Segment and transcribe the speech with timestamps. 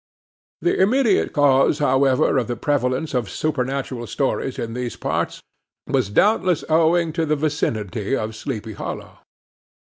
[0.63, 5.43] The immediate cause, however, of the prevalence of supernatural stories in these parts,
[5.85, 9.19] was doubtless owing to the vicinity of Sleepy Hollow.